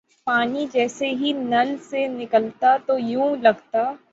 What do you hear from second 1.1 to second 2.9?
ہی نل سے نکلتا